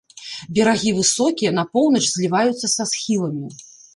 Берагі 0.59 0.93
высокія, 0.99 1.51
на 1.59 1.63
поўнач 1.77 2.03
зліваюцца 2.09 2.67
са 2.75 2.83
схіламі. 2.95 3.47